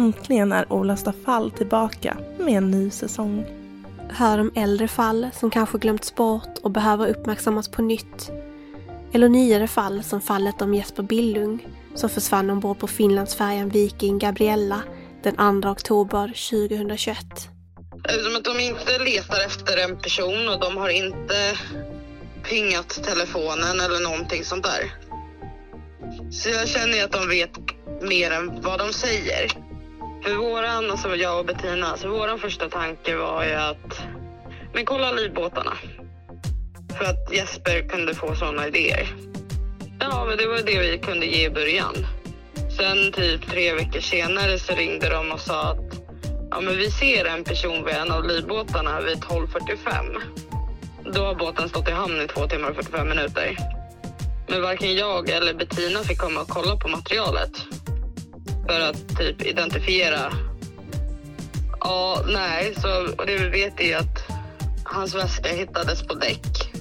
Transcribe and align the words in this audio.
äntligen 0.00 0.52
är 0.52 0.72
Olösta 0.72 1.12
fall 1.12 1.50
tillbaka 1.50 2.16
med 2.38 2.54
en 2.54 2.70
ny 2.70 2.90
säsong. 2.90 3.44
Hör 4.10 4.38
om 4.38 4.52
äldre 4.54 4.88
fall 4.88 5.28
som 5.32 5.50
kanske 5.50 5.78
glömts 5.78 6.14
bort 6.14 6.58
och 6.62 6.70
behöver 6.70 7.08
uppmärksammas 7.08 7.68
på 7.68 7.82
nytt. 7.82 8.30
Eller 9.12 9.28
nyare 9.28 9.68
fall 9.68 10.02
som 10.02 10.20
fallet 10.20 10.62
om 10.62 10.74
Jesper 10.74 11.02
Billung 11.02 11.66
som 11.94 12.10
försvann 12.10 12.50
ombord 12.50 12.78
på 12.78 12.86
Finlandsfärjan 12.86 13.68
Viking 13.68 14.18
Gabriella 14.18 14.82
den 15.22 15.62
2 15.62 15.68
oktober 15.68 16.26
2021. 16.26 17.16
Eftersom 18.04 18.36
att 18.36 18.44
de 18.44 18.60
inte 18.60 18.98
letar 18.98 19.46
efter 19.46 19.76
en 19.76 19.98
person 19.98 20.48
och 20.48 20.60
de 20.60 20.76
har 20.76 20.88
inte 20.88 21.58
pingat 22.50 22.88
telefonen 22.88 23.80
eller 23.80 24.00
någonting 24.02 24.44
sånt 24.44 24.64
där. 24.64 24.92
Så 26.32 26.48
jag 26.48 26.68
känner 26.68 27.04
att 27.04 27.12
de 27.12 27.28
vet 27.28 27.50
mer 28.02 28.30
än 28.30 28.62
vad 28.62 28.78
de 28.78 28.92
säger. 28.92 29.59
För 30.22 30.34
våran, 30.34 30.90
alltså 30.90 31.16
jag 31.16 31.38
och 31.38 31.44
Bettina, 31.44 31.96
så 31.96 32.08
våran 32.08 32.38
första 32.38 32.68
tanke 32.68 33.16
var 33.16 33.44
ju 33.44 33.52
att 33.54 34.02
men 34.74 34.84
kolla 34.84 35.12
livbåtarna. 35.12 35.72
För 36.98 37.04
att 37.04 37.32
Jesper 37.32 37.88
kunde 37.88 38.14
få 38.14 38.34
sådana 38.34 38.66
idéer. 38.66 39.14
Ja, 40.00 40.24
men 40.28 40.38
det 40.38 40.46
var 40.46 40.56
det 40.56 40.78
vi 40.78 40.98
kunde 40.98 41.26
ge 41.26 41.46
i 41.46 41.50
början. 41.50 42.06
Sen 42.76 43.12
typ 43.12 43.50
tre 43.50 43.74
veckor 43.74 44.00
senare 44.00 44.58
så 44.58 44.74
ringde 44.74 45.10
de 45.10 45.32
och 45.32 45.40
sa 45.40 45.62
att 45.62 46.00
ja, 46.50 46.60
men 46.60 46.76
vi 46.76 46.90
ser 46.90 47.24
en 47.24 47.44
person 47.44 47.84
vid 47.84 47.94
en 47.94 48.12
av 48.12 48.24
livbåtarna 48.24 49.00
vid 49.00 49.18
12.45. 49.18 50.20
Då 51.14 51.24
har 51.24 51.34
båten 51.34 51.68
stått 51.68 51.88
i 51.88 51.92
hamn 51.92 52.20
i 52.20 52.26
två 52.26 52.46
timmar 52.46 52.70
och 52.70 52.76
45 52.76 53.08
minuter. 53.08 53.56
Men 54.48 54.62
varken 54.62 54.94
jag 54.94 55.30
eller 55.30 55.54
Bettina 55.54 56.00
fick 56.00 56.18
komma 56.18 56.40
och 56.40 56.48
kolla 56.48 56.76
på 56.76 56.88
materialet 56.88 57.50
för 58.70 58.80
att 58.80 59.18
typ 59.18 59.46
identifiera. 59.46 60.32
Ja, 61.80 62.22
nej, 62.26 62.74
så 62.74 63.22
det 63.24 63.38
vi 63.38 63.48
vet 63.48 63.80
är 63.80 63.96
att 63.96 64.18
hans 64.84 65.14
väska 65.14 65.48
hittades 65.48 66.02
på 66.02 66.14
däck. 66.14 66.72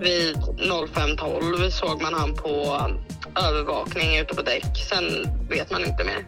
Vid 0.00 0.36
05.12 0.36 1.70
såg 1.70 2.02
man 2.02 2.14
han 2.14 2.34
på 2.34 2.80
övervakning 3.48 4.18
ute 4.18 4.34
på 4.34 4.42
däck. 4.42 4.76
Sen 4.88 5.04
vet 5.48 5.70
man 5.70 5.84
inte 5.84 6.04
mer. 6.04 6.26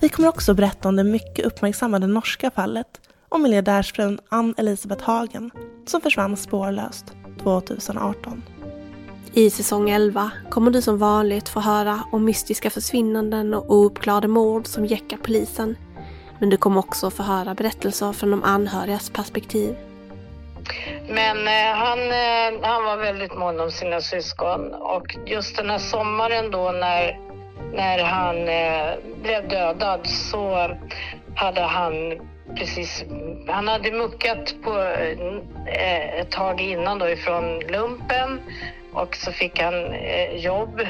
Vi 0.00 0.08
kommer 0.08 0.28
också 0.28 0.54
berätta 0.54 0.88
om 0.88 0.96
det 0.96 1.04
mycket 1.04 1.44
uppmärksammade 1.44 2.06
norska 2.06 2.50
fallet 2.50 2.86
om 3.28 3.42
miljardärsfrun 3.42 4.18
Ann 4.28 4.54
Elisabeth 4.58 5.04
Hagen 5.04 5.50
som 5.86 6.00
försvann 6.00 6.36
spårlöst 6.36 7.04
2018. 7.42 8.42
I 9.36 9.50
säsong 9.50 9.90
11 9.90 10.30
kommer 10.50 10.70
du 10.70 10.82
som 10.82 10.98
vanligt 10.98 11.48
få 11.48 11.60
höra 11.60 12.00
om 12.12 12.24
mystiska 12.24 12.70
försvinnanden 12.70 13.54
och 13.54 13.74
ouppklarade 13.74 14.28
mord 14.28 14.66
som 14.66 14.86
jäckar 14.86 15.16
polisen. 15.16 15.76
Men 16.38 16.50
du 16.50 16.56
kommer 16.56 16.78
också 16.78 17.10
få 17.10 17.22
höra 17.22 17.54
berättelser 17.54 18.12
från 18.12 18.30
de 18.30 18.42
anhörigas 18.42 19.10
perspektiv. 19.10 19.76
Men 21.08 21.36
eh, 21.46 21.76
han, 21.76 21.98
eh, 21.98 22.68
han 22.68 22.84
var 22.84 22.96
väldigt 22.96 23.34
mån 23.38 23.60
om 23.60 23.70
sina 23.70 24.00
syskon 24.00 24.74
och 24.74 25.16
just 25.26 25.56
den 25.56 25.70
här 25.70 25.78
sommaren 25.78 26.50
då 26.50 26.72
när, 26.72 27.18
när 27.72 28.04
han 28.04 28.48
eh, 28.48 28.98
blev 29.22 29.48
dödad 29.48 30.06
så 30.06 30.70
hade 31.34 31.60
han 31.60 31.92
precis, 32.56 33.04
han 33.48 33.68
hade 33.68 33.92
muckat 33.92 34.54
på 34.62 34.78
eh, 35.66 36.20
ett 36.20 36.30
tag 36.30 36.60
innan 36.60 36.98
då 36.98 37.08
ifrån 37.08 37.60
lumpen 37.60 38.40
och 38.92 39.16
så 39.16 39.32
fick 39.32 39.60
han 39.60 39.92
eh, 39.92 40.36
jobb 40.36 40.80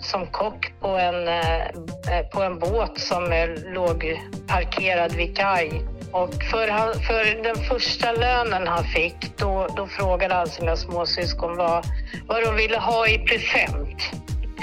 som 0.00 0.26
kock 0.26 0.72
på 0.80 0.88
en, 0.88 1.28
eh, 1.28 1.66
eh, 2.10 2.26
på 2.32 2.42
en 2.42 2.58
båt 2.58 3.00
som 3.00 3.32
eh, 3.32 3.48
låg 3.74 4.20
parkerad 4.46 5.12
vid 5.12 5.36
kaj. 5.36 5.82
Och 6.12 6.34
för, 6.50 6.68
han, 6.68 6.94
för 6.94 7.42
den 7.42 7.56
första 7.56 8.12
lönen 8.12 8.66
han 8.66 8.84
fick, 8.84 9.38
då, 9.38 9.66
då 9.76 9.86
frågade 9.86 10.34
han 10.34 10.46
sina 10.46 10.76
småsyskon 10.76 11.56
vad, 11.56 11.84
vad 12.26 12.42
de 12.42 12.56
ville 12.56 12.78
ha 12.78 13.08
i 13.08 13.18
present. 13.18 14.02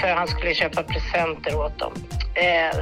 För 0.04 0.10
han 0.10 0.28
skulle 0.28 0.54
köpa 0.54 0.82
presenter 0.82 1.56
åt 1.56 1.78
dem. 1.78 1.92
Eh, 2.34 2.76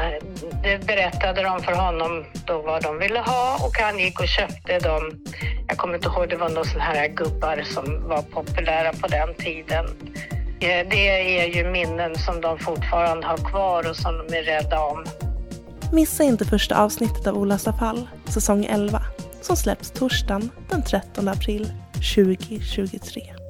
det 0.62 0.86
berättade 0.86 1.42
de 1.42 1.62
för 1.62 1.72
honom 1.72 2.24
då 2.46 2.62
vad 2.62 2.82
de 2.82 2.98
ville 2.98 3.18
ha 3.18 3.66
och 3.66 3.78
han 3.80 3.98
gick 3.98 4.20
och 4.20 4.28
köpte 4.28 4.78
dem. 4.78 5.24
Jag 5.68 5.76
kommer 5.76 5.94
inte 5.94 6.08
ihåg, 6.08 6.28
det 6.28 6.36
var 6.36 6.48
några 6.48 6.64
sådana 6.64 6.84
här 6.84 7.08
gubbar 7.08 7.62
som 7.64 8.08
var 8.08 8.22
populära 8.22 8.92
på 8.92 9.06
den 9.06 9.34
tiden. 9.34 9.84
Eh, 10.60 10.88
det 10.90 11.08
är 11.40 11.46
ju 11.46 11.70
minnen 11.70 12.18
som 12.18 12.40
de 12.40 12.58
fortfarande 12.58 13.26
har 13.26 13.36
kvar 13.36 13.90
och 13.90 13.96
som 13.96 14.18
de 14.18 14.36
är 14.36 14.42
rädda 14.42 14.80
om. 14.80 15.04
Missa 15.92 16.24
inte 16.24 16.44
första 16.44 16.82
avsnittet 16.82 17.26
av 17.26 17.38
Olösta 17.38 17.72
fall, 17.72 18.08
säsong 18.24 18.64
11, 18.64 19.02
som 19.40 19.56
släpps 19.56 19.90
torsdagen 19.90 20.50
den 20.70 20.82
13 20.82 21.28
april 21.28 21.72
2023. 22.14 23.41